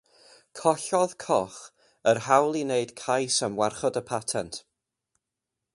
[0.59, 1.59] Collodd Koch
[2.11, 4.61] yr hawl i wneud cais am warchod y patent.